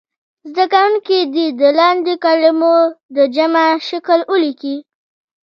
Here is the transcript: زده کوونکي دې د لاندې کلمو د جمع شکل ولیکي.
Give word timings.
زده 0.51 0.65
کوونکي 0.73 1.17
دې 1.33 1.45
د 1.59 1.61
لاندې 1.79 2.13
کلمو 2.23 2.75
د 3.15 3.17
جمع 3.35 3.67
شکل 3.89 4.19
ولیکي. 4.31 4.77